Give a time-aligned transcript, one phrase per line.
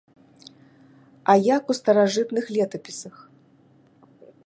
[1.33, 3.15] А як у старажытных летапісах.